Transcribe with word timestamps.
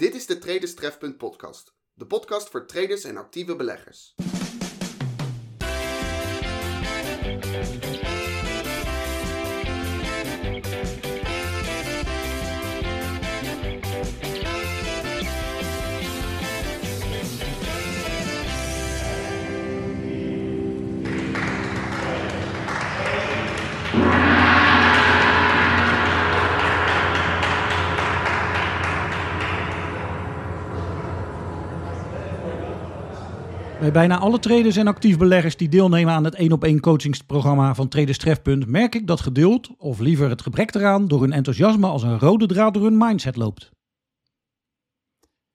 Dit 0.00 0.14
is 0.14 0.26
de 0.26 0.38
Traders 0.38 0.74
Trefpunt 0.74 1.16
podcast. 1.16 1.74
De 1.94 2.06
podcast 2.06 2.48
voor 2.48 2.66
traders 2.66 3.04
en 3.04 3.16
actieve 3.16 3.56
beleggers. 3.56 4.14
Bij 33.80 33.92
bijna 33.92 34.18
alle 34.18 34.38
traders 34.38 34.76
en 34.76 34.86
actief 34.86 35.18
beleggers 35.18 35.56
die 35.56 35.68
deelnemen 35.68 36.12
aan 36.12 36.24
het 36.24 36.34
1 36.34 36.52
op 36.52 36.64
1 36.64 36.80
coachingsprogramma 36.80 37.74
van 37.74 37.88
Traders 37.88 38.18
Trefpunt 38.18 38.66
merk 38.66 38.94
ik 38.94 39.06
dat 39.06 39.20
geduld, 39.20 39.70
of 39.78 39.98
liever 39.98 40.28
het 40.28 40.42
gebrek 40.42 40.74
eraan, 40.74 41.08
door 41.08 41.20
hun 41.20 41.32
enthousiasme 41.32 41.86
als 41.86 42.02
een 42.02 42.18
rode 42.18 42.46
draad 42.46 42.74
door 42.74 42.82
hun 42.82 42.98
mindset 42.98 43.36
loopt. 43.36 43.70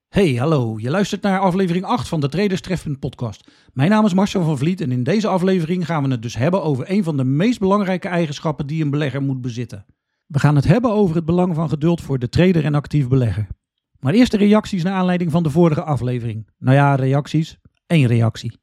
Hey, 0.08 0.34
hallo, 0.34 0.80
je 0.80 0.90
luistert 0.90 1.22
naar 1.22 1.40
aflevering 1.40 1.86
8 1.86 2.08
van 2.08 2.20
de 2.20 2.30
Traders 2.30 2.62
Trefpunt 2.62 3.00
podcast. 3.00 3.52
Mijn 3.74 3.90
naam 3.90 4.06
is 4.06 4.14
Marcel 4.14 4.44
van 4.44 4.58
Vliet 4.58 4.82
en 4.82 4.92
in 4.92 5.04
deze 5.04 5.28
aflevering 5.28 5.86
gaan 5.86 6.04
we 6.04 6.10
het 6.10 6.22
dus 6.22 6.36
hebben 6.36 6.64
over 6.64 6.92
een 6.92 7.04
van 7.04 7.18
de 7.18 7.24
meest 7.24 7.60
belangrijke 7.60 8.08
eigenschappen 8.08 8.68
die 8.68 8.84
een 8.84 8.90
belegger 8.90 9.22
moet 9.22 9.42
bezitten. 9.42 9.86
We 10.26 10.40
gaan 10.40 10.56
het 10.56 10.68
hebben 10.68 10.92
over 10.92 11.16
het 11.16 11.26
belang 11.26 11.56
van 11.56 11.70
geduld 11.70 12.02
voor 12.02 12.20
de 12.20 12.30
trader 12.30 12.66
en 12.66 12.76
actief 12.76 13.08
belegger. 13.08 13.48
Maar 14.00 14.14
eerst 14.14 14.32
de 14.32 14.38
reacties 14.38 14.84
naar 14.84 14.94
aanleiding 14.94 15.32
van 15.32 15.44
de 15.44 15.50
vorige 15.50 15.84
aflevering. 15.84 16.48
Nou 16.58 16.76
ja, 16.76 16.96
reacties. 16.96 17.58
Eén 17.88 18.06
reactie. 18.06 18.58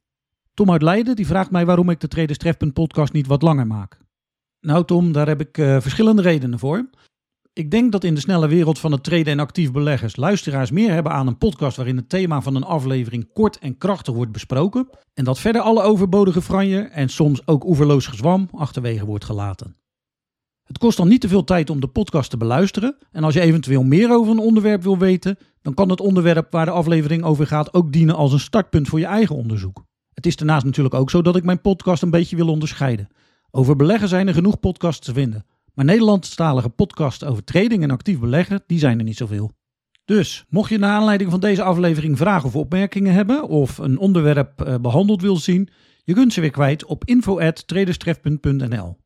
Tom 0.55 0.70
uit 0.70 0.83
Leiden 0.83 1.17
die 1.17 1.27
vraagt 1.27 1.51
mij 1.51 1.67
waarom 1.67 1.91
ik 1.91 2.01
de 2.01 2.09
Traders 2.09 2.39
Trefpunt 2.39 2.73
podcast 2.73 3.12
niet 3.12 3.27
wat 3.27 3.42
langer 3.42 3.67
maak. 3.67 3.98
Nou 4.61 4.84
Tom, 4.84 5.12
daar 5.12 5.29
heb 5.29 5.41
ik 5.41 5.59
eh, 5.59 5.81
verschillende 5.81 6.23
redenen 6.23 6.59
voor. 6.59 6.91
Ik 7.53 7.70
denk 7.70 7.92
dat 7.92 8.05
in 8.05 8.14
de 8.14 8.20
snelle 8.20 8.48
wereld 8.48 8.79
van 8.79 8.92
het 8.92 9.05
traden 9.05 9.33
en 9.33 9.41
actief 9.41 9.73
beleggers 9.73 10.17
luisteraars 10.17 10.70
meer 10.70 10.92
hebben 10.92 11.12
aan 11.12 11.27
een 11.27 11.39
podcast 11.39 11.77
waarin 11.77 11.97
het 11.97 12.09
thema 12.09 12.41
van 12.41 12.55
een 12.55 12.64
aflevering 12.64 13.33
kort 13.33 13.59
en 13.59 13.79
krachtig 13.79 14.14
wordt 14.14 14.33
besproken 14.33 14.89
en 15.14 15.25
dat 15.25 15.39
verder 15.39 15.62
alle 15.62 15.83
overbodige 15.83 16.42
franje 16.42 16.81
en 16.81 17.09
soms 17.09 17.47
ook 17.47 17.64
oeverloos 17.64 18.07
gezwam 18.07 18.48
achterwege 18.53 19.05
wordt 19.05 19.25
gelaten. 19.25 19.77
Het 20.63 20.79
kost 20.79 20.97
dan 20.97 21.09
niet 21.09 21.21
te 21.21 21.29
veel 21.29 21.45
tijd 21.45 21.71
om 21.71 21.81
de 21.81 21.87
podcast 21.87 22.31
te 22.31 22.37
beluisteren 22.37 22.97
en 23.11 23.25
als 23.25 23.35
je 23.35 23.41
eventueel 23.41 23.83
meer 23.83 24.11
over 24.11 24.33
een 24.33 24.39
onderwerp 24.39 24.83
wil 24.83 24.99
weten, 24.99 25.39
dan 25.63 25.75
kan 25.75 25.89
het 25.89 26.01
onderwerp 26.01 26.53
waar 26.53 26.65
de 26.65 26.71
aflevering 26.71 27.23
over 27.23 27.47
gaat 27.47 27.75
ook 27.75 27.93
dienen 27.93 28.15
als 28.15 28.33
een 28.33 28.41
startpunt 28.41 28.89
voor 28.89 28.99
je 28.99 29.07
eigen 29.07 29.37
onderzoek. 29.37 29.85
Het 30.15 30.27
is 30.27 30.37
daarnaast 30.37 30.65
natuurlijk 30.65 30.95
ook 30.95 31.11
zo 31.11 31.23
dat 31.23 31.37
ik 31.37 31.45
mijn 31.45 31.61
podcast 31.61 32.03
een 32.03 32.11
beetje 32.11 32.37
wil 32.37 32.49
onderscheiden. 32.49 33.09
Over 33.51 33.77
beleggen 33.77 34.09
zijn 34.09 34.29
er 34.29 34.35
genoeg 34.35 34.61
podcasts 34.61 35.07
te 35.07 35.13
vinden, 35.13 35.47
maar 35.75 35.85
Nederlandstalige 35.85 36.69
podcasts 36.69 37.25
over 37.25 37.45
trading 37.45 37.83
en 37.83 37.91
actief 37.91 38.19
beleggen, 38.19 38.63
die 38.67 38.79
zijn 38.79 38.99
er 38.99 39.05
niet 39.05 39.17
zoveel. 39.17 39.53
Dus, 40.05 40.45
mocht 40.49 40.71
je 40.71 40.79
naar 40.79 40.97
aanleiding 40.97 41.31
van 41.31 41.41
deze 41.41 41.63
aflevering 41.63 42.19
vragen 42.19 42.49
of 42.49 42.57
opmerkingen 42.57 43.13
hebben 43.13 43.49
of 43.49 43.79
een 43.79 43.99
onderwerp 43.99 44.61
eh, 44.61 44.75
behandeld 44.81 45.23
wil 45.23 45.37
zien, 45.37 45.69
je 46.05 46.15
kunt 46.15 46.33
ze 46.33 46.41
weer 46.41 46.51
kwijt 46.51 46.85
op 46.85 47.05
info@traderstref.nl. 47.05 49.02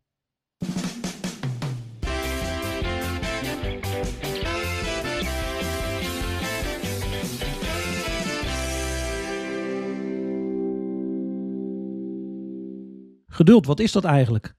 Geduld, 13.46 13.66
wat 13.66 13.80
is 13.80 13.92
dat 13.92 14.04
eigenlijk? 14.04 14.54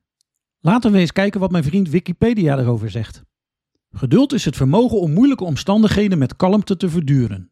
Laten 0.60 0.92
we 0.92 0.98
eens 0.98 1.12
kijken 1.12 1.40
wat 1.40 1.52
mijn 1.52 1.64
vriend 1.64 1.90
Wikipedia 1.90 2.58
erover 2.58 2.90
zegt. 2.90 3.24
Geduld 3.92 4.34
is 4.34 4.46
het 4.46 4.56
vermogen 4.56 5.00
om 5.00 5.14
moeilijke 5.14 5.44
omstandigheden 5.44 6.18
met 6.18 6.36
kalmte 6.36 6.78
te 6.78 6.90
verduren. 6.90 7.52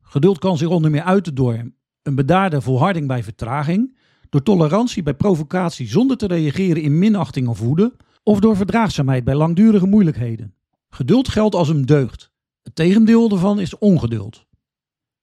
Geduld 0.00 0.38
kan 0.38 0.56
zich 0.56 0.68
onder 0.68 0.90
meer 0.90 1.02
uiten 1.02 1.34
door 1.34 1.72
een 2.02 2.14
bedaarde 2.14 2.60
volharding 2.60 3.06
bij 3.06 3.22
vertraging, 3.22 3.98
door 4.28 4.42
tolerantie 4.42 5.02
bij 5.02 5.14
provocatie 5.14 5.88
zonder 5.88 6.16
te 6.16 6.26
reageren 6.26 6.82
in 6.82 6.98
minachting 6.98 7.48
of 7.48 7.60
woede, 7.60 7.96
of 8.22 8.40
door 8.40 8.56
verdraagzaamheid 8.56 9.24
bij 9.24 9.34
langdurige 9.34 9.86
moeilijkheden. 9.86 10.54
Geduld 10.88 11.28
geldt 11.28 11.54
als 11.54 11.68
een 11.68 11.86
deugd. 11.86 12.30
Het 12.62 12.74
tegendeel 12.74 13.30
ervan 13.30 13.60
is 13.60 13.78
ongeduld. 13.78 14.46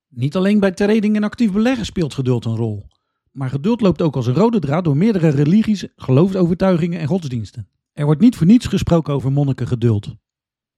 Niet 0.07 0.35
alleen 0.35 0.59
bij 0.59 0.71
trading 0.71 1.15
en 1.15 1.23
actief 1.23 1.51
beleggen 1.51 1.85
speelt 1.85 2.13
geduld 2.13 2.45
een 2.45 2.55
rol. 2.55 2.87
Maar 3.31 3.49
geduld 3.49 3.81
loopt 3.81 4.01
ook 4.01 4.15
als 4.15 4.27
een 4.27 4.33
rode 4.33 4.59
draad 4.59 4.83
door 4.83 4.97
meerdere 4.97 5.29
religies, 5.29 5.87
geloofsovertuigingen 5.95 6.99
en 6.99 7.07
godsdiensten. 7.07 7.67
Er 7.93 8.05
wordt 8.05 8.21
niet 8.21 8.35
voor 8.35 8.47
niets 8.47 8.65
gesproken 8.65 9.13
over 9.13 9.31
monnikengeduld. 9.31 10.15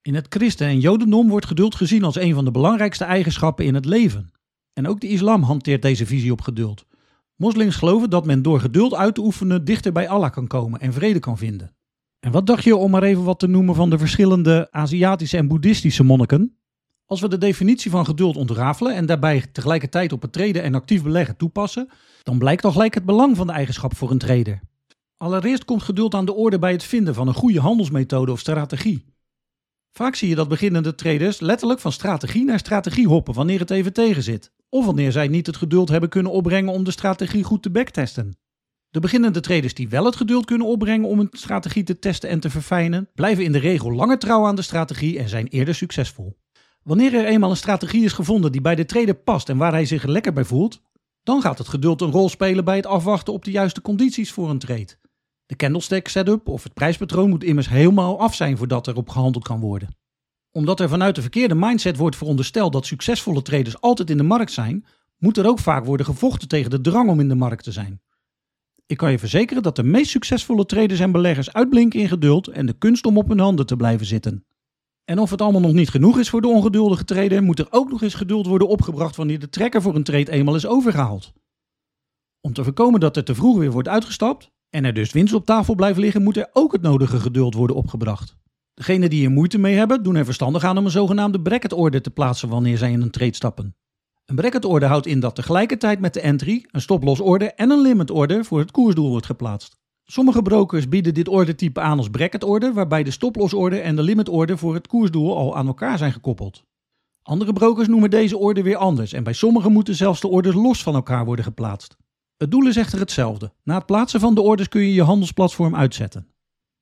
In 0.02 0.16
het 0.16 0.26
christen- 0.30 0.68
en 0.68 0.80
jodendom 0.80 1.30
wordt 1.30 1.46
geduld 1.46 1.76
gezien 1.76 2.04
als 2.04 2.16
een 2.16 2.34
van 2.34 2.46
de 2.46 2.52
belangrijkste 2.52 3.04
eigenschappen 3.04 3.66
in 3.66 3.74
het 3.74 3.86
leven. 3.86 4.32
En 4.74 4.88
ook 4.88 5.00
de 5.00 5.08
islam 5.08 5.44
hanteert 5.44 5.82
deze 5.82 6.06
visie 6.06 6.32
op 6.32 6.42
geduld. 6.42 6.86
Moslims 7.36 7.76
geloven 7.76 8.10
dat 8.10 8.26
men 8.26 8.42
door 8.42 8.60
geduld 8.60 8.94
uit 8.94 9.16
te 9.16 9.22
oefenen 9.22 9.66
dichter 9.66 9.92
bij 9.92 10.10
Allah 10.10 10.32
kan 10.32 10.48
komen 10.48 10.80
en 10.80 10.94
vrede 10.94 11.20
kan 11.20 11.38
vinden. 11.38 11.76
En 12.20 12.32
wat 12.32 12.48
dacht 12.48 12.64
je 12.64 12.76
om 12.76 12.92
maar 12.92 13.04
even 13.04 13.24
wat 13.24 13.40
te 13.40 13.48
noemen 13.48 13.76
van 13.76 13.90
de 13.90 13.98
verschillende 13.98 14.68
Aziatische 14.72 15.38
en 15.38 15.48
Boeddhistische 15.48 16.04
monniken? 16.04 16.58
Als 17.12 17.22
we 17.22 17.28
de 17.28 17.38
definitie 17.38 17.92
van 17.92 18.06
geduld 18.06 18.36
ontrafelen 18.36 18.96
en 18.96 19.06
daarbij 19.06 19.46
tegelijkertijd 19.52 20.12
op 20.12 20.22
het 20.22 20.34
treden 20.34 20.64
en 20.64 20.76
actief 20.76 21.04
beleggen 21.04 21.38
toepassen, 21.38 21.90
dan 22.24 22.38
blijkt 22.38 22.66
al 22.66 22.72
gelijk 22.72 22.94
het 22.94 23.06
belang 23.06 23.38
van 23.38 23.48
de 23.48 23.54
eigenschap 23.54 23.96
voor 23.96 24.12
een 24.12 24.18
trader. 24.18 24.62
Allereerst 25.18 25.66
komt 25.66 25.84
geduld 25.84 26.14
aan 26.14 26.26
de 26.26 26.34
orde 26.34 26.60
bij 26.60 26.72
het 26.72 26.84
vinden 26.84 27.14
van 27.14 27.28
een 27.28 27.34
goede 27.34 27.60
handelsmethode 27.60 28.32
of 28.32 28.40
strategie. 28.40 29.06
Vaak 29.92 30.16
zie 30.16 30.30
je 30.30 30.36
dat 30.36 30.48
beginnende 30.48 30.96
traders 30.96 31.40
letterlijk 31.40 31.80
van 31.80 31.92
strategie 31.92 32.46
naar 32.46 32.60
strategie 32.60 33.08
hoppen 33.08 33.34
wanneer 33.34 33.60
het 33.60 33.72
even 33.72 33.94
tegen 33.94 34.24
zit, 34.24 34.52
of 34.70 34.86
wanneer 34.86 35.12
zij 35.12 35.28
niet 35.28 35.48
het 35.48 35.58
geduld 35.58 35.90
hebben 35.90 36.10
kunnen 36.10 36.32
opbrengen 36.32 36.74
om 36.74 36.84
de 36.84 36.92
strategie 36.92 37.44
goed 37.44 37.64
te 37.64 37.70
backtesten. 37.70 38.38
De 38.90 39.00
beginnende 39.00 39.40
traders 39.40 39.74
die 39.74 39.90
wel 39.90 40.06
het 40.06 40.16
geduld 40.16 40.46
kunnen 40.46 40.68
opbrengen 40.68 41.10
om 41.10 41.20
een 41.20 41.30
strategie 41.32 41.84
te 41.84 42.00
testen 42.00 42.30
en 42.30 42.40
te 42.40 42.50
verfijnen, 42.50 43.10
blijven 43.16 43.44
in 43.44 43.52
de 43.52 43.60
regel 43.60 43.92
langer 43.92 44.20
trouw 44.20 44.46
aan 44.46 44.56
de 44.56 44.62
strategie 44.62 45.20
en 45.20 45.30
zijn 45.30 45.48
eerder 45.48 45.76
succesvol. 45.76 46.40
Wanneer 46.84 47.14
er 47.14 47.25
eenmaal 47.25 47.50
een 47.50 47.56
strategie 47.56 48.03
is 48.03 48.14
gevonden 48.14 48.52
die 48.52 48.62
bij 48.62 48.75
de 48.75 48.86
trader 48.86 49.16
past 49.16 49.50
en 49.50 49.58
waar 49.58 49.72
hij 49.72 49.86
zich 49.86 50.03
er 50.03 50.12
lekker 50.12 50.34
bij 50.34 50.44
voelt, 50.44 50.81
dan 51.24 51.42
gaat 51.42 51.58
het 51.58 51.68
geduld 51.68 52.02
een 52.02 52.12
rol 52.12 52.30
spelen 52.30 52.66
bij 52.66 52.75
het 52.75 52.86
afwachten 52.86 53.34
op 53.34 53.46
de 53.46 53.52
juiste 53.52 53.81
condities 53.81 54.31
voor 54.31 54.50
een 54.50 54.59
trade. 54.59 54.97
De 55.46 55.56
candlestick 55.56 56.08
setup 56.08 56.47
of 56.47 56.64
het 56.64 56.74
prijspatroon 56.74 57.30
moet 57.30 57.44
immers 57.44 57.70
helemaal 57.70 58.20
af 58.20 58.36
zijn 58.36 58.58
voordat 58.58 58.88
er 58.88 58.96
op 58.96 59.09
gehandeld 59.09 59.44
kan 59.44 59.59
worden. 59.59 59.96
Omdat 60.52 60.80
er 60.80 60.90
vanuit 60.90 61.16
de 61.16 61.22
verkeerde 61.22 61.56
mindset 61.56 61.97
wordt 61.97 62.16
verondersteld 62.16 62.74
dat 62.74 62.86
succesvolle 62.86 63.41
traders 63.41 63.81
altijd 63.81 64.09
in 64.09 64.18
de 64.18 64.24
markt 64.24 64.52
zijn, 64.52 64.86
moet 65.18 65.38
er 65.38 65.47
ook 65.47 65.59
vaak 65.59 65.86
worden 65.86 66.06
gevochten 66.06 66.47
tegen 66.47 66.70
de 66.70 66.81
drang 66.81 67.09
om 67.09 67.20
in 67.20 67.30
de 67.30 67.36
markt 67.36 67.64
te 67.64 67.72
zijn. 67.72 68.02
Ik 68.86 68.97
kan 68.97 69.12
je 69.12 69.20
verzekeren 69.20 69.64
dat 69.64 69.75
de 69.75 69.84
meest 69.84 70.09
succesvolle 70.09 70.66
traders 70.66 71.00
en 71.00 71.12
beleggers 71.12 71.53
uitblinken 71.53 72.00
in 72.00 72.08
geduld 72.08 72.47
en 72.47 72.66
de 72.66 72.78
kunst 72.78 73.06
om 73.06 73.18
op 73.18 73.28
hun 73.28 73.40
handen 73.40 73.66
te 73.66 73.75
blijven 73.75 74.06
zitten. 74.06 74.46
En 75.06 75.20
of 75.20 75.30
het 75.30 75.42
allemaal 75.42 75.62
nog 75.62 75.74
niet 75.74 75.90
genoeg 75.90 76.20
is 76.20 76.30
voor 76.30 76.42
de 76.42 76.48
ongeduldige 76.48 77.06
trader, 77.06 77.44
moet 77.44 77.60
er 77.60 77.68
ook 77.70 77.90
nog 77.90 78.02
eens 78.02 78.14
geduld 78.14 78.46
worden 78.46 78.68
opgebracht 78.68 79.16
wanneer 79.16 79.40
de 79.40 79.50
trekker 79.50 79.82
voor 79.82 79.96
een 79.96 80.04
trade 80.04 80.32
eenmaal 80.32 80.56
is 80.56 80.66
overgehaald. 80.66 81.34
Om 82.42 82.54
te 82.54 82.64
voorkomen 82.64 83.00
dat 83.00 83.18
er 83.18 83.24
te 83.24 83.36
vroeg 83.36 83.58
weer 83.58 83.72
wordt 83.72 83.88
uitgestapt 83.88 84.52
en 84.70 84.86
er 84.86 84.94
dus 84.94 85.12
winst 85.12 85.34
op 85.34 85.46
tafel 85.46 85.76
blijft 85.76 86.00
liggen, 86.00 86.24
moet 86.24 86.38
er 86.38 86.50
ook 86.54 86.72
het 86.72 86.82
nodige 86.82 87.20
geduld 87.20 87.54
worden 87.54 87.76
opgebracht. 87.76 88.36
Degenen 88.74 89.10
die 89.10 89.20
hier 89.20 89.32
moeite 89.32 89.58
mee 89.58 89.76
hebben, 89.76 90.04
doen 90.04 90.16
er 90.16 90.26
verstandig 90.26 90.64
aan 90.64 90.78
om 90.78 90.86
een 90.86 90.92
zogenaamde 90.92 91.42
bracket 91.42 91.74
order 91.74 92.02
te 92.02 92.12
plaatsen 92.12 92.50
wanneer 92.50 92.78
zij 92.78 92.92
in 92.92 93.02
een 93.02 93.12
trade 93.12 93.36
stappen. 93.36 93.76
Een 94.26 94.36
bracket 94.36 94.66
order 94.66 94.90
houdt 94.90 95.06
in 95.06 95.20
dat 95.20 95.36
tegelijkertijd 95.36 96.00
met 96.00 96.14
de 96.14 96.22
entry 96.22 96.66
een 96.72 96.82
stop-loss 96.82 97.22
order 97.22 97.54
en 97.54 97.70
een 97.70 97.82
limit 97.82 98.12
order 98.12 98.46
voor 98.46 98.59
het 98.59 98.72
koersdoel 98.72 99.09
wordt 99.09 99.26
geplaatst. 99.26 99.81
Sommige 100.11 100.41
brokers 100.41 100.90
bieden 100.90 101.13
dit 101.13 101.28
ordertype 101.28 101.79
aan 101.79 101.97
als 101.97 102.09
bracket 102.09 102.43
order, 102.43 102.73
waarbij 102.73 103.03
de 103.03 103.11
stop-loss 103.11 103.53
order 103.53 103.81
en 103.81 103.96
de 103.96 104.02
limit 104.02 104.29
order 104.29 104.58
voor 104.58 104.73
het 104.73 104.87
koersdoel 104.87 105.37
al 105.37 105.55
aan 105.55 105.67
elkaar 105.67 105.97
zijn 105.97 106.11
gekoppeld. 106.11 106.63
Andere 107.22 107.53
brokers 107.53 107.87
noemen 107.87 108.09
deze 108.09 108.37
order 108.37 108.63
weer 108.63 108.75
anders 108.75 109.13
en 109.13 109.23
bij 109.23 109.34
sommigen 109.34 109.72
moeten 109.72 109.96
zelfs 109.96 110.22
de 110.22 110.28
orders 110.28 110.55
los 110.55 110.84
van 110.84 110.96
elkaar 110.96 111.25
worden 111.25 111.46
geplaatst. 111.46 111.97
Het 112.37 112.52
doel 112.52 112.67
is 112.67 112.75
echter 112.75 112.99
hetzelfde. 112.99 113.53
Na 113.63 113.75
het 113.75 113.85
plaatsen 113.85 114.19
van 114.19 114.35
de 114.35 114.41
orders 114.41 114.67
kun 114.67 114.81
je 114.81 114.93
je 114.93 115.03
handelsplatform 115.03 115.75
uitzetten. 115.75 116.28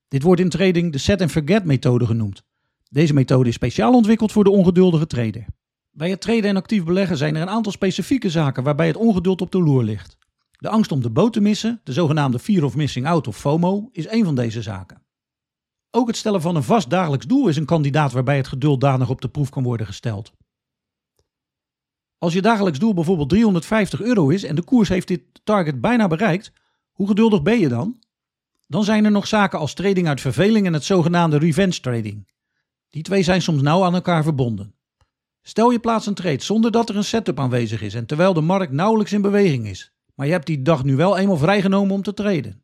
Dit 0.08 0.24
wordt 0.24 0.42
in 0.42 0.50
trading 0.50 0.92
de 0.92 0.98
set-and-forget 0.98 1.66
methode 1.66 2.06
genoemd. 2.06 2.44
Deze 2.90 3.14
methode 3.14 3.50
is 3.50 3.56
speciaal 3.56 3.94
ontwikkeld 3.94 4.32
voor 4.32 4.44
de 4.44 4.50
ongeduldige 4.50 5.08
trader. 5.08 5.46
Bij 5.92 6.10
het 6.10 6.22
traden 6.22 6.50
en 6.50 6.58
actief 6.58 6.84
beleggen 6.84 7.18
zijn 7.18 7.36
er 7.36 7.42
een 7.42 7.50
aantal 7.50 7.72
specifieke 7.72 8.30
zaken 8.30 8.64
waarbij 8.64 8.88
het 8.88 8.98
ongeduld 8.98 9.42
op 9.42 9.52
de 9.52 9.62
loer 9.62 9.84
ligt. 9.84 10.19
De 10.60 10.70
angst 10.70 10.92
om 10.92 11.02
de 11.02 11.10
boot 11.10 11.34
te 11.34 11.42
missen, 11.42 11.82
de 11.84 11.94
zogenaamde 11.94 12.40
fear 12.40 12.64
of 12.64 12.76
missing 12.76 13.08
out 13.08 13.28
of 13.28 13.38
FOMO, 13.38 13.90
is 13.92 14.10
een 14.10 14.24
van 14.24 14.36
deze 14.36 14.62
zaken. 14.62 15.04
Ook 15.92 16.08
het 16.08 16.18
stellen 16.18 16.42
van 16.42 16.56
een 16.56 16.64
vast 16.64 16.90
dagelijks 16.90 17.26
doel 17.26 17.48
is 17.48 17.58
een 17.58 17.66
kandidaat 17.66 18.12
waarbij 18.12 18.38
het 18.38 18.48
geduld 18.48 18.82
danig 18.82 19.10
op 19.10 19.22
de 19.22 19.30
proef 19.30 19.50
kan 19.50 19.64
worden 19.64 19.86
gesteld. 19.86 20.34
Als 22.18 22.34
je 22.34 22.42
dagelijks 22.42 22.80
doel 22.80 22.94
bijvoorbeeld 22.94 23.30
350 23.30 24.02
euro 24.02 24.30
is 24.30 24.44
en 24.44 24.56
de 24.56 24.64
koers 24.64 24.90
heeft 24.90 25.08
dit 25.08 25.22
target 25.44 25.82
bijna 25.82 26.08
bereikt, 26.08 26.52
hoe 26.92 27.08
geduldig 27.08 27.42
ben 27.42 27.60
je 27.60 27.68
dan? 27.68 28.00
Dan 28.68 28.84
zijn 28.84 29.06
er 29.06 29.12
nog 29.12 29.28
zaken 29.28 29.60
als 29.60 29.74
trading 29.74 30.08
uit 30.08 30.22
verveling 30.22 30.66
en 30.66 30.74
het 30.74 30.84
zogenaamde 30.84 31.38
revenge 31.38 31.80
trading. 31.80 32.28
Die 32.90 33.04
twee 33.04 33.24
zijn 33.24 33.42
soms 33.42 33.62
nauw 33.62 33.84
aan 33.84 33.94
elkaar 33.94 34.24
verbonden. 34.24 34.76
Stel 35.42 35.70
je 35.70 35.80
plaats 35.80 36.06
een 36.06 36.14
trade 36.14 36.44
zonder 36.44 36.72
dat 36.72 36.90
er 36.90 36.96
een 36.96 37.04
setup 37.04 37.40
aanwezig 37.40 37.82
is 37.82 37.94
en 37.94 38.06
terwijl 38.06 38.34
de 38.34 38.42
markt 38.42 38.72
nauwelijks 38.72 39.14
in 39.14 39.22
beweging 39.22 39.68
is, 39.68 39.94
maar 40.20 40.28
je 40.28 40.34
hebt 40.34 40.48
die 40.48 40.62
dag 40.62 40.84
nu 40.84 40.96
wel 40.96 41.18
eenmaal 41.18 41.38
vrijgenomen 41.38 41.96
om 41.96 42.02
te 42.02 42.14
traden. 42.14 42.64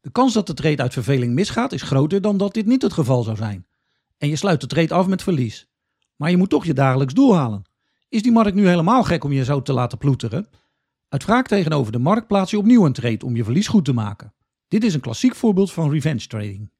De 0.00 0.10
kans 0.10 0.32
dat 0.32 0.46
de 0.46 0.54
trade 0.54 0.82
uit 0.82 0.92
verveling 0.92 1.32
misgaat 1.34 1.72
is 1.72 1.82
groter 1.82 2.20
dan 2.20 2.36
dat 2.36 2.54
dit 2.54 2.66
niet 2.66 2.82
het 2.82 2.92
geval 2.92 3.22
zou 3.22 3.36
zijn. 3.36 3.66
En 4.18 4.28
je 4.28 4.36
sluit 4.36 4.60
de 4.60 4.66
trade 4.66 4.94
af 4.94 5.06
met 5.06 5.22
verlies. 5.22 5.68
Maar 6.16 6.30
je 6.30 6.36
moet 6.36 6.50
toch 6.50 6.64
je 6.64 6.74
dagelijks 6.74 7.14
doel 7.14 7.34
halen. 7.36 7.62
Is 8.08 8.22
die 8.22 8.32
markt 8.32 8.54
nu 8.54 8.66
helemaal 8.68 9.02
gek 9.02 9.24
om 9.24 9.32
je 9.32 9.44
zo 9.44 9.62
te 9.62 9.72
laten 9.72 9.98
ploeteren? 9.98 10.48
Uit 11.08 11.24
wraak 11.24 11.48
tegenover 11.48 11.92
de 11.92 11.98
markt 11.98 12.26
plaats 12.26 12.50
je 12.50 12.58
opnieuw 12.58 12.84
een 12.84 12.92
trade 12.92 13.24
om 13.26 13.36
je 13.36 13.44
verlies 13.44 13.68
goed 13.68 13.84
te 13.84 13.92
maken. 13.92 14.34
Dit 14.68 14.84
is 14.84 14.94
een 14.94 15.00
klassiek 15.00 15.34
voorbeeld 15.34 15.72
van 15.72 15.90
revenge 15.90 16.26
trading. 16.26 16.70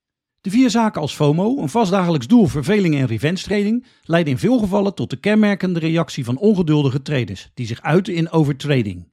De 0.40 0.50
vier 0.50 0.70
zaken 0.70 1.00
als 1.00 1.14
FOMO, 1.14 1.58
een 1.58 1.68
vast 1.68 1.90
dagelijks 1.90 2.26
doel, 2.26 2.46
verveling 2.46 2.94
en 2.94 3.06
revenge 3.06 3.42
trading, 3.42 3.86
leiden 4.02 4.32
in 4.32 4.38
veel 4.38 4.58
gevallen 4.58 4.94
tot 4.94 5.10
de 5.10 5.16
kenmerkende 5.16 5.78
reactie 5.78 6.24
van 6.24 6.38
ongeduldige 6.38 7.02
traders, 7.02 7.50
die 7.54 7.66
zich 7.66 7.82
uiten 7.82 8.14
in 8.14 8.30
overtrading. 8.30 9.11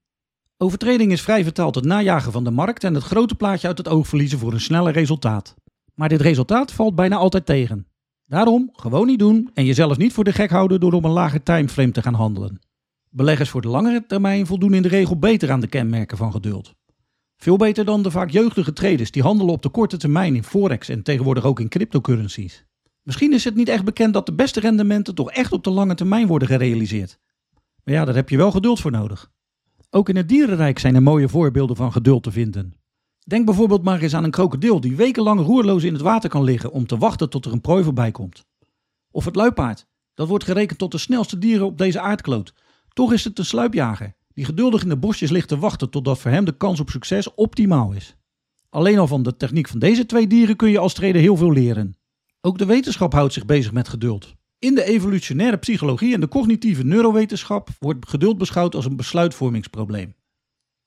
Overtrading 0.61 1.11
is 1.11 1.21
vrij 1.21 1.43
vertaald 1.43 1.75
het 1.75 1.85
najagen 1.85 2.31
van 2.31 2.43
de 2.43 2.51
markt 2.51 2.83
en 2.83 2.93
het 2.93 3.03
grote 3.03 3.35
plaatje 3.35 3.67
uit 3.67 3.77
het 3.77 3.87
oog 3.87 4.07
verliezen 4.07 4.39
voor 4.39 4.53
een 4.53 4.61
sneller 4.61 4.93
resultaat. 4.93 5.55
Maar 5.95 6.09
dit 6.09 6.21
resultaat 6.21 6.71
valt 6.71 6.95
bijna 6.95 7.15
altijd 7.15 7.45
tegen. 7.45 7.87
Daarom 8.25 8.69
gewoon 8.73 9.07
niet 9.07 9.19
doen 9.19 9.49
en 9.53 9.65
jezelf 9.65 9.97
niet 9.97 10.13
voor 10.13 10.23
de 10.23 10.31
gek 10.31 10.49
houden 10.49 10.79
door 10.79 10.93
op 10.93 11.03
een 11.03 11.11
lager 11.11 11.43
timeframe 11.43 11.91
te 11.91 12.01
gaan 12.01 12.13
handelen. 12.13 12.59
Beleggers 13.09 13.49
voor 13.49 13.61
de 13.61 13.67
langere 13.67 14.05
termijn 14.07 14.45
voldoen 14.45 14.73
in 14.73 14.81
de 14.81 14.87
regel 14.87 15.19
beter 15.19 15.51
aan 15.51 15.59
de 15.59 15.67
kenmerken 15.67 16.17
van 16.17 16.31
geduld. 16.31 16.73
Veel 17.37 17.57
beter 17.57 17.85
dan 17.85 18.03
de 18.03 18.11
vaak 18.11 18.29
jeugdige 18.29 18.73
traders 18.73 19.11
die 19.11 19.23
handelen 19.23 19.53
op 19.53 19.61
de 19.61 19.69
korte 19.69 19.97
termijn 19.97 20.35
in 20.35 20.43
forex 20.43 20.89
en 20.89 21.03
tegenwoordig 21.03 21.43
ook 21.43 21.59
in 21.59 21.69
cryptocurrencies. 21.69 22.65
Misschien 23.03 23.33
is 23.33 23.43
het 23.43 23.55
niet 23.55 23.69
echt 23.69 23.83
bekend 23.83 24.13
dat 24.13 24.25
de 24.25 24.33
beste 24.33 24.59
rendementen 24.59 25.15
toch 25.15 25.31
echt 25.31 25.51
op 25.51 25.63
de 25.63 25.69
lange 25.69 25.95
termijn 25.95 26.27
worden 26.27 26.47
gerealiseerd. 26.47 27.19
Maar 27.83 27.93
ja, 27.93 28.05
daar 28.05 28.15
heb 28.15 28.29
je 28.29 28.37
wel 28.37 28.51
geduld 28.51 28.79
voor 28.79 28.91
nodig. 28.91 29.31
Ook 29.89 30.09
in 30.09 30.15
het 30.15 30.29
dierenrijk 30.29 30.79
zijn 30.79 30.95
er 30.95 31.03
mooie 31.03 31.29
voorbeelden 31.29 31.75
van 31.75 31.91
geduld 31.91 32.23
te 32.23 32.31
vinden. 32.31 32.73
Denk 33.19 33.45
bijvoorbeeld 33.45 33.83
maar 33.83 34.01
eens 34.01 34.13
aan 34.13 34.23
een 34.23 34.31
krokodil 34.31 34.79
die 34.79 34.95
wekenlang 34.95 35.41
roerloos 35.41 35.83
in 35.83 35.93
het 35.93 36.01
water 36.01 36.29
kan 36.29 36.43
liggen 36.43 36.71
om 36.71 36.87
te 36.87 36.97
wachten 36.97 37.29
tot 37.29 37.45
er 37.45 37.51
een 37.51 37.61
prooi 37.61 37.83
voorbij 37.83 38.11
komt. 38.11 38.45
Of 39.11 39.25
het 39.25 39.35
luipaard, 39.35 39.87
dat 40.13 40.27
wordt 40.27 40.43
gerekend 40.43 40.79
tot 40.79 40.91
de 40.91 40.97
snelste 40.97 41.37
dieren 41.37 41.65
op 41.65 41.77
deze 41.77 41.99
aardkloot. 41.99 42.53
Toch 42.93 43.13
is 43.13 43.23
het 43.23 43.39
een 43.39 43.45
sluipjager 43.45 44.13
die 44.33 44.45
geduldig 44.45 44.83
in 44.83 44.89
de 44.89 44.97
bosjes 44.97 45.29
ligt 45.29 45.47
te 45.47 45.57
wachten 45.57 45.89
totdat 45.89 46.19
voor 46.19 46.31
hem 46.31 46.45
de 46.45 46.57
kans 46.57 46.79
op 46.79 46.89
succes 46.89 47.33
optimaal 47.33 47.91
is. 47.91 48.15
Alleen 48.69 48.99
al 48.99 49.07
van 49.07 49.23
de 49.23 49.35
techniek 49.35 49.67
van 49.67 49.79
deze 49.79 50.05
twee 50.05 50.27
dieren 50.27 50.55
kun 50.55 50.69
je 50.69 50.79
als 50.79 50.93
trader 50.93 51.21
heel 51.21 51.37
veel 51.37 51.51
leren. 51.51 51.97
Ook 52.41 52.57
de 52.57 52.65
wetenschap 52.65 53.13
houdt 53.13 53.33
zich 53.33 53.45
bezig 53.45 53.71
met 53.71 53.87
geduld. 53.87 54.35
In 54.59 54.75
de 54.75 54.83
evolutionaire 54.83 55.57
psychologie 55.57 56.13
en 56.13 56.19
de 56.19 56.27
cognitieve 56.27 56.83
neurowetenschap 56.83 57.69
wordt 57.79 58.09
geduld 58.09 58.37
beschouwd 58.37 58.75
als 58.75 58.85
een 58.85 58.95
besluitvormingsprobleem. 58.95 60.15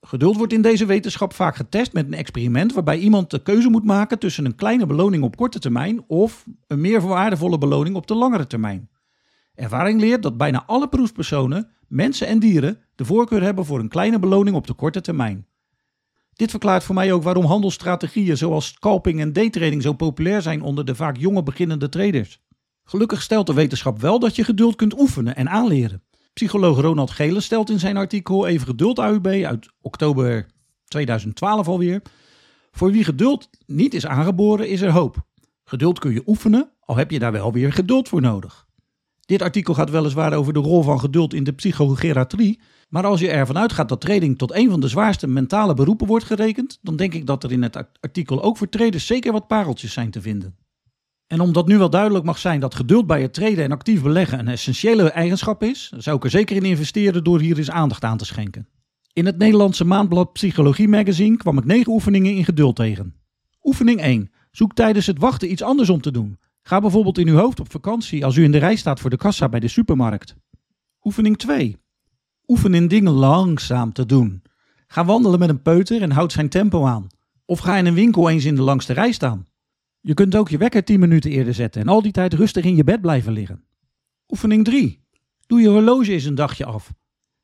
Geduld 0.00 0.36
wordt 0.36 0.52
in 0.52 0.62
deze 0.62 0.86
wetenschap 0.86 1.32
vaak 1.34 1.56
getest 1.56 1.92
met 1.92 2.06
een 2.06 2.14
experiment 2.14 2.72
waarbij 2.72 2.98
iemand 2.98 3.30
de 3.30 3.42
keuze 3.42 3.68
moet 3.68 3.84
maken 3.84 4.18
tussen 4.18 4.44
een 4.44 4.54
kleine 4.54 4.86
beloning 4.86 5.22
op 5.22 5.36
korte 5.36 5.58
termijn 5.58 6.04
of 6.06 6.46
een 6.66 6.80
meer 6.80 7.00
waardevolle 7.00 7.58
beloning 7.58 7.96
op 7.96 8.06
de 8.06 8.14
langere 8.14 8.46
termijn. 8.46 8.90
Ervaring 9.54 10.00
leert 10.00 10.22
dat 10.22 10.36
bijna 10.36 10.64
alle 10.66 10.88
proefpersonen, 10.88 11.70
mensen 11.88 12.26
en 12.26 12.38
dieren, 12.38 12.78
de 12.94 13.04
voorkeur 13.04 13.42
hebben 13.42 13.64
voor 13.64 13.80
een 13.80 13.88
kleine 13.88 14.18
beloning 14.18 14.56
op 14.56 14.66
de 14.66 14.74
korte 14.74 15.00
termijn. 15.00 15.46
Dit 16.32 16.50
verklaart 16.50 16.84
voor 16.84 16.94
mij 16.94 17.12
ook 17.12 17.22
waarom 17.22 17.44
handelsstrategieën 17.44 18.36
zoals 18.36 18.66
scalping 18.66 19.20
en 19.20 19.32
daytrading 19.32 19.82
zo 19.82 19.92
populair 19.92 20.42
zijn 20.42 20.62
onder 20.62 20.84
de 20.84 20.94
vaak 20.94 21.16
jonge 21.16 21.42
beginnende 21.42 21.88
traders. 21.88 22.40
Gelukkig 22.92 23.22
stelt 23.22 23.46
de 23.46 23.54
wetenschap 23.54 24.00
wel 24.00 24.18
dat 24.18 24.36
je 24.36 24.44
geduld 24.44 24.76
kunt 24.76 25.00
oefenen 25.00 25.36
en 25.36 25.48
aanleren. 25.48 26.02
Psycholoog 26.32 26.80
Ronald 26.80 27.10
Gele 27.10 27.40
stelt 27.40 27.70
in 27.70 27.78
zijn 27.78 27.96
artikel 27.96 28.46
Even 28.46 28.66
Geduld 28.66 28.98
AUB 28.98 29.26
uit 29.26 29.68
oktober 29.80 30.46
2012 30.84 31.68
alweer. 31.68 32.02
Voor 32.70 32.90
wie 32.90 33.04
geduld 33.04 33.50
niet 33.66 33.94
is 33.94 34.06
aangeboren, 34.06 34.68
is 34.68 34.80
er 34.80 34.90
hoop. 34.90 35.16
Geduld 35.64 35.98
kun 35.98 36.12
je 36.12 36.22
oefenen, 36.26 36.70
al 36.80 36.96
heb 36.96 37.10
je 37.10 37.18
daar 37.18 37.32
wel 37.32 37.52
weer 37.52 37.72
geduld 37.72 38.08
voor 38.08 38.20
nodig. 38.20 38.66
Dit 39.20 39.42
artikel 39.42 39.74
gaat 39.74 39.90
weliswaar 39.90 40.32
over 40.32 40.52
de 40.52 40.60
rol 40.60 40.82
van 40.82 41.00
geduld 41.00 41.34
in 41.34 41.44
de 41.44 41.52
psychogeriatrie, 41.52 42.60
maar 42.88 43.06
als 43.06 43.20
je 43.20 43.30
ervan 43.30 43.58
uitgaat 43.58 43.88
dat 43.88 44.00
trading 44.00 44.38
tot 44.38 44.54
een 44.54 44.70
van 44.70 44.80
de 44.80 44.88
zwaarste 44.88 45.26
mentale 45.26 45.74
beroepen 45.74 46.06
wordt 46.06 46.24
gerekend, 46.24 46.78
dan 46.82 46.96
denk 46.96 47.14
ik 47.14 47.26
dat 47.26 47.44
er 47.44 47.52
in 47.52 47.62
het 47.62 47.84
artikel 48.00 48.42
ook 48.42 48.56
voor 48.56 48.68
traders 48.68 49.06
zeker 49.06 49.32
wat 49.32 49.46
pareltjes 49.46 49.92
zijn 49.92 50.10
te 50.10 50.20
vinden. 50.20 50.61
En 51.32 51.40
omdat 51.40 51.66
nu 51.66 51.78
wel 51.78 51.90
duidelijk 51.90 52.24
mag 52.24 52.38
zijn 52.38 52.60
dat 52.60 52.74
geduld 52.74 53.06
bij 53.06 53.22
het 53.22 53.34
traden 53.34 53.64
en 53.64 53.72
actief 53.72 54.02
beleggen 54.02 54.38
een 54.38 54.48
essentiële 54.48 55.10
eigenschap 55.10 55.62
is, 55.62 55.92
zou 55.96 56.16
ik 56.16 56.24
er 56.24 56.30
zeker 56.30 56.56
in 56.56 56.64
investeren 56.64 57.24
door 57.24 57.40
hier 57.40 57.58
eens 57.58 57.70
aandacht 57.70 58.04
aan 58.04 58.16
te 58.16 58.24
schenken. 58.24 58.68
In 59.12 59.26
het 59.26 59.38
Nederlandse 59.38 59.84
maandblad 59.84 60.32
Psychologie 60.32 60.88
Magazine 60.88 61.36
kwam 61.36 61.58
ik 61.58 61.64
negen 61.64 61.92
oefeningen 61.92 62.34
in 62.34 62.44
geduld 62.44 62.76
tegen. 62.76 63.14
Oefening 63.62 64.00
1. 64.00 64.30
Zoek 64.50 64.74
tijdens 64.74 65.06
het 65.06 65.18
wachten 65.18 65.50
iets 65.50 65.62
anders 65.62 65.90
om 65.90 66.00
te 66.00 66.10
doen. 66.10 66.38
Ga 66.62 66.80
bijvoorbeeld 66.80 67.18
in 67.18 67.28
uw 67.28 67.36
hoofd 67.36 67.60
op 67.60 67.70
vakantie 67.70 68.24
als 68.24 68.36
u 68.36 68.44
in 68.44 68.52
de 68.52 68.58
rij 68.58 68.76
staat 68.76 69.00
voor 69.00 69.10
de 69.10 69.16
kassa 69.16 69.48
bij 69.48 69.60
de 69.60 69.68
supermarkt. 69.68 70.36
Oefening 71.02 71.38
2. 71.38 71.78
Oefen 72.46 72.74
in 72.74 72.88
dingen 72.88 73.12
langzaam 73.12 73.92
te 73.92 74.06
doen. 74.06 74.42
Ga 74.86 75.04
wandelen 75.04 75.38
met 75.38 75.48
een 75.48 75.62
peuter 75.62 76.02
en 76.02 76.10
houd 76.10 76.32
zijn 76.32 76.48
tempo 76.48 76.86
aan. 76.86 77.06
Of 77.44 77.58
ga 77.58 77.76
in 77.76 77.86
een 77.86 77.94
winkel 77.94 78.30
eens 78.30 78.44
in 78.44 78.54
de 78.54 78.62
langste 78.62 78.92
rij 78.92 79.12
staan. 79.12 79.46
Je 80.04 80.14
kunt 80.14 80.36
ook 80.36 80.48
je 80.48 80.58
wekker 80.58 80.84
10 80.84 81.00
minuten 81.00 81.30
eerder 81.30 81.54
zetten 81.54 81.80
en 81.80 81.88
al 81.88 82.02
die 82.02 82.12
tijd 82.12 82.34
rustig 82.34 82.64
in 82.64 82.76
je 82.76 82.84
bed 82.84 83.00
blijven 83.00 83.32
liggen. 83.32 83.64
Oefening 84.28 84.64
3. 84.64 85.04
Doe 85.46 85.60
je 85.60 85.68
horloge 85.68 86.12
eens 86.12 86.24
een 86.24 86.34
dagje 86.34 86.64
af. 86.64 86.92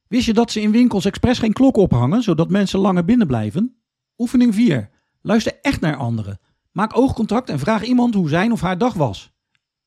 Wist 0.09 0.27
je 0.27 0.33
dat 0.33 0.51
ze 0.51 0.61
in 0.61 0.71
winkels 0.71 1.05
expres 1.05 1.39
geen 1.39 1.53
klok 1.53 1.77
ophangen, 1.77 2.23
zodat 2.23 2.51
mensen 2.51 2.79
langer 2.79 3.05
binnen 3.05 3.27
blijven? 3.27 3.77
Oefening 4.17 4.55
4. 4.55 4.91
Luister 5.23 5.59
echt 5.63 5.81
naar 5.81 5.97
anderen. 5.97 6.41
Maak 6.73 6.97
oogcontact 6.97 7.49
en 7.49 7.59
vraag 7.59 7.85
iemand 7.85 8.15
hoe 8.15 8.29
zijn 8.29 8.53
of 8.53 8.61
haar 8.61 8.79
dag 8.79 8.95
was. 8.95 9.33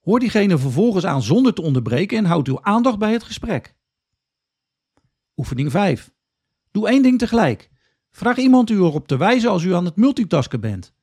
Hoor 0.02 0.20
diegene 0.20 0.58
vervolgens 0.58 1.06
aan 1.06 1.22
zonder 1.22 1.54
te 1.54 1.62
onderbreken 1.62 2.18
en 2.18 2.26
houd 2.26 2.48
uw 2.48 2.62
aandacht 2.62 3.00
bij 3.00 3.12
het 3.12 3.24
gesprek. 3.24 3.76
Oefening 5.36 5.72
5. 5.72 6.12
Doe 6.72 6.88
één 6.88 7.04
ding 7.04 7.20
tegelijk. 7.20 7.70
Vraag 8.12 8.38
iemand 8.38 8.70
u 8.70 8.76
erop 8.76 9.08
te 9.08 9.18
wijzen 9.18 9.50
als 9.50 9.64
u 9.64 9.74
aan 9.74 9.86
het 9.86 9.96
multitasken 9.96 10.60
bent. 10.60 10.94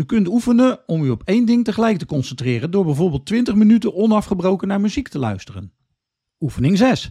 U 0.00 0.04
kunt 0.04 0.28
oefenen 0.28 0.80
om 0.86 1.02
u 1.04 1.10
op 1.10 1.22
één 1.24 1.44
ding 1.44 1.64
tegelijk 1.64 1.98
te 1.98 2.06
concentreren 2.06 2.70
door 2.70 2.84
bijvoorbeeld 2.84 3.26
20 3.26 3.54
minuten 3.54 3.94
onafgebroken 3.94 4.68
naar 4.68 4.80
muziek 4.80 5.08
te 5.08 5.18
luisteren. 5.18 5.72
Oefening 6.38 6.78
6. 6.78 7.10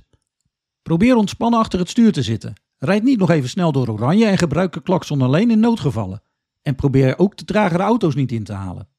Probeer 0.81 1.15
ontspannen 1.15 1.59
achter 1.59 1.79
het 1.79 1.89
stuur 1.89 2.11
te 2.11 2.21
zitten. 2.21 2.53
Rijd 2.77 3.03
niet 3.03 3.19
nog 3.19 3.29
even 3.29 3.49
snel 3.49 3.71
door 3.71 3.87
oranje 3.87 4.25
en 4.25 4.37
gebruik 4.37 4.73
de 4.73 4.81
klakson 4.81 5.21
alleen 5.21 5.51
in 5.51 5.59
noodgevallen. 5.59 6.21
En 6.61 6.75
probeer 6.75 7.19
ook 7.19 7.37
de 7.37 7.45
tragere 7.45 7.83
auto's 7.83 8.15
niet 8.15 8.31
in 8.31 8.43
te 8.43 8.53
halen. 8.53 8.89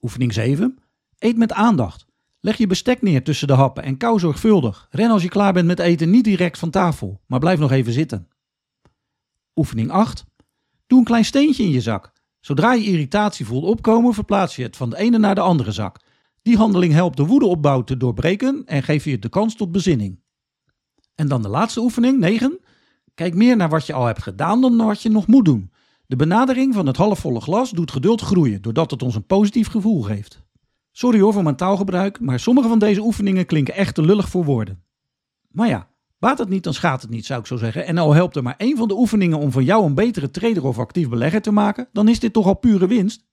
Oefening 0.00 0.32
7. 0.32 0.78
Eet 1.18 1.36
met 1.36 1.52
aandacht. 1.52 2.06
Leg 2.40 2.56
je 2.56 2.66
bestek 2.66 3.02
neer 3.02 3.24
tussen 3.24 3.48
de 3.48 3.54
happen 3.54 3.82
en 3.82 3.96
kou 3.96 4.18
zorgvuldig. 4.18 4.86
Ren 4.90 5.10
als 5.10 5.22
je 5.22 5.28
klaar 5.28 5.52
bent 5.52 5.66
met 5.66 5.78
eten 5.78 6.10
niet 6.10 6.24
direct 6.24 6.58
van 6.58 6.70
tafel, 6.70 7.20
maar 7.26 7.40
blijf 7.40 7.58
nog 7.58 7.70
even 7.70 7.92
zitten. 7.92 8.28
Oefening 9.54 9.90
8. 9.90 10.24
Doe 10.86 10.98
een 10.98 11.04
klein 11.04 11.24
steentje 11.24 11.62
in 11.62 11.70
je 11.70 11.80
zak. 11.80 12.13
Zodra 12.44 12.72
je 12.72 12.84
irritatie 12.84 13.46
voelt 13.46 13.64
opkomen, 13.64 14.14
verplaats 14.14 14.56
je 14.56 14.62
het 14.62 14.76
van 14.76 14.90
de 14.90 14.96
ene 14.96 15.18
naar 15.18 15.34
de 15.34 15.40
andere 15.40 15.72
zak. 15.72 16.00
Die 16.42 16.56
handeling 16.56 16.92
helpt 16.92 17.16
de 17.16 17.26
woedeopbouw 17.26 17.84
te 17.84 17.96
doorbreken 17.96 18.62
en 18.66 18.82
geeft 18.82 19.04
je 19.04 19.18
de 19.18 19.28
kans 19.28 19.56
tot 19.56 19.72
bezinning. 19.72 20.20
En 21.14 21.28
dan 21.28 21.42
de 21.42 21.48
laatste 21.48 21.80
oefening, 21.80 22.18
9. 22.18 22.60
Kijk 23.14 23.34
meer 23.34 23.56
naar 23.56 23.68
wat 23.68 23.86
je 23.86 23.92
al 23.92 24.06
hebt 24.06 24.22
gedaan 24.22 24.60
dan 24.60 24.76
naar 24.76 24.86
wat 24.86 25.02
je 25.02 25.08
nog 25.08 25.26
moet 25.26 25.44
doen. 25.44 25.70
De 26.06 26.16
benadering 26.16 26.74
van 26.74 26.86
het 26.86 26.96
halfvolle 26.96 27.40
glas 27.40 27.70
doet 27.70 27.90
geduld 27.90 28.20
groeien, 28.20 28.62
doordat 28.62 28.90
het 28.90 29.02
ons 29.02 29.14
een 29.14 29.26
positief 29.26 29.68
gevoel 29.68 30.02
geeft. 30.02 30.42
Sorry 30.92 31.20
hoor 31.20 31.32
voor 31.32 31.42
mijn 31.42 31.56
taalgebruik, 31.56 32.20
maar 32.20 32.40
sommige 32.40 32.68
van 32.68 32.78
deze 32.78 33.00
oefeningen 33.00 33.46
klinken 33.46 33.74
echt 33.74 33.94
te 33.94 34.02
lullig 34.02 34.28
voor 34.28 34.44
woorden. 34.44 34.82
Maar 35.48 35.68
ja, 35.68 35.88
baat 36.24 36.38
het 36.38 36.48
niet, 36.48 36.64
dan 36.64 36.74
schaadt 36.74 37.02
het 37.02 37.10
niet, 37.10 37.26
zou 37.26 37.40
ik 37.40 37.46
zo 37.46 37.56
zeggen. 37.56 37.86
En 37.86 37.98
al 37.98 38.14
helpt 38.14 38.36
er 38.36 38.42
maar 38.42 38.54
één 38.56 38.76
van 38.76 38.88
de 38.88 38.96
oefeningen 38.96 39.38
om 39.38 39.52
van 39.52 39.64
jou 39.64 39.84
een 39.84 39.94
betere 39.94 40.30
trader 40.30 40.64
of 40.64 40.78
actief 40.78 41.08
belegger 41.08 41.42
te 41.42 41.50
maken, 41.50 41.88
dan 41.92 42.08
is 42.08 42.20
dit 42.20 42.32
toch 42.32 42.46
al 42.46 42.54
pure 42.54 42.86
winst. 42.86 43.24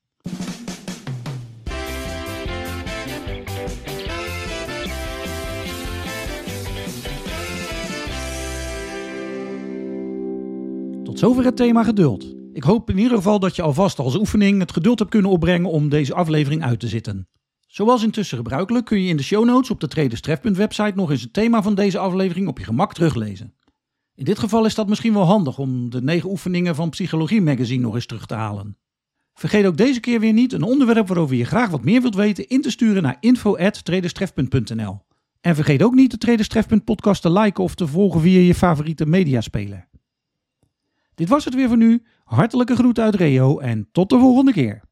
Tot 11.03 11.19
zover 11.19 11.43
het 11.43 11.55
thema 11.55 11.83
geduld. 11.83 12.33
Ik 12.53 12.63
hoop 12.63 12.89
in 12.89 12.97
ieder 12.97 13.17
geval 13.17 13.39
dat 13.39 13.55
je 13.55 13.61
alvast 13.61 13.99
als 13.99 14.15
oefening 14.15 14.59
het 14.59 14.71
geduld 14.71 14.99
hebt 14.99 15.11
kunnen 15.11 15.31
opbrengen 15.31 15.69
om 15.69 15.89
deze 15.89 16.13
aflevering 16.13 16.63
uit 16.63 16.79
te 16.79 16.87
zitten. 16.87 17.27
Zoals 17.71 18.03
intussen 18.03 18.37
gebruikelijk 18.37 18.85
kun 18.85 19.01
je 19.01 19.09
in 19.09 19.17
de 19.17 19.23
show 19.23 19.45
notes 19.45 19.69
op 19.69 19.79
de 19.79 19.87
Traders 19.87 20.21
Trefpunt 20.21 20.57
website 20.57 20.91
nog 20.95 21.11
eens 21.11 21.21
het 21.21 21.33
thema 21.33 21.61
van 21.61 21.75
deze 21.75 21.97
aflevering 21.97 22.47
op 22.47 22.57
je 22.57 22.63
gemak 22.63 22.93
teruglezen. 22.93 23.53
In 24.15 24.25
dit 24.25 24.39
geval 24.39 24.65
is 24.65 24.75
dat 24.75 24.89
misschien 24.89 25.13
wel 25.13 25.23
handig 25.23 25.57
om 25.57 25.89
de 25.89 26.01
negen 26.01 26.29
oefeningen 26.29 26.75
van 26.75 26.89
Psychologie 26.89 27.41
Magazine 27.41 27.81
nog 27.81 27.95
eens 27.95 28.05
terug 28.05 28.25
te 28.25 28.33
halen. 28.33 28.77
Vergeet 29.33 29.65
ook 29.65 29.77
deze 29.77 29.99
keer 29.99 30.19
weer 30.19 30.33
niet 30.33 30.53
een 30.53 30.61
onderwerp 30.61 31.07
waarover 31.07 31.35
je 31.35 31.45
graag 31.45 31.69
wat 31.69 31.83
meer 31.83 32.01
wilt 32.01 32.15
weten 32.15 32.47
in 32.47 32.61
te 32.61 32.71
sturen 32.71 33.03
naar 33.03 33.17
info@traderstrefpunt.nl. 33.19 35.01
En 35.41 35.55
vergeet 35.55 35.83
ook 35.83 35.93
niet 35.93 36.11
de 36.11 36.17
Traders 36.17 36.47
Trefpunt 36.47 36.83
podcast 36.83 37.21
te 37.21 37.31
liken 37.31 37.63
of 37.63 37.75
te 37.75 37.87
volgen 37.87 38.21
via 38.21 38.39
je 38.39 38.55
favoriete 38.55 39.05
mediaspeler. 39.05 39.87
Dit 41.15 41.29
was 41.29 41.45
het 41.45 41.55
weer 41.55 41.67
voor 41.67 41.77
nu. 41.77 42.03
Hartelijke 42.23 42.75
groeten 42.75 43.03
uit 43.03 43.15
Reo 43.15 43.59
en 43.59 43.89
tot 43.91 44.09
de 44.09 44.19
volgende 44.19 44.51
keer. 44.51 44.89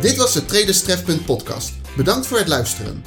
Dit 0.00 0.16
was 0.16 0.32
de 0.32 0.44
Traders 0.44 0.82
Trefpunt 0.82 1.24
podcast. 1.24 1.72
Bedankt 1.96 2.26
voor 2.26 2.38
het 2.38 2.48
luisteren. 2.48 3.04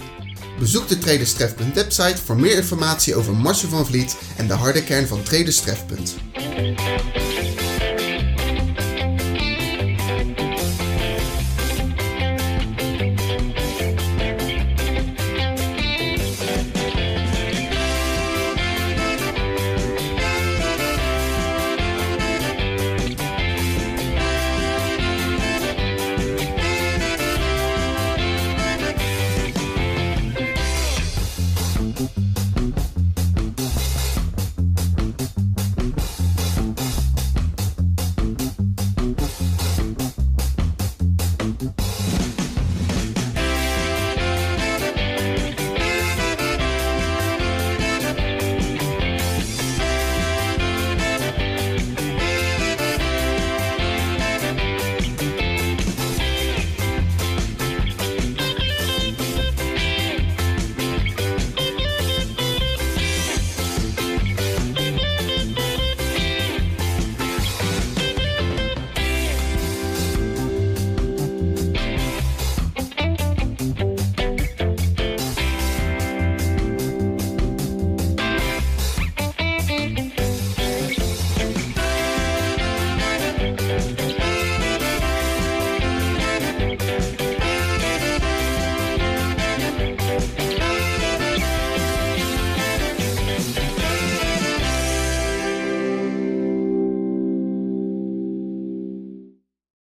Bezoek 0.60 0.88
de 0.88 0.98
Traders 0.98 1.34
Trefpunt 1.34 1.76
website 1.76 2.18
voor 2.18 2.40
meer 2.40 2.56
informatie 2.56 3.16
over 3.16 3.36
Marcel 3.36 3.70
van 3.70 3.86
Vliet 3.86 4.18
en 4.38 4.48
de 4.48 4.54
harde 4.54 4.84
kern 4.84 5.08
van 5.08 5.24
Traders 5.24 5.60
Trefpunt. 5.60 6.16